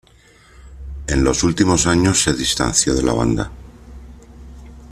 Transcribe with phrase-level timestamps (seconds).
[1.05, 3.51] En los últimos años se distanció de la banda.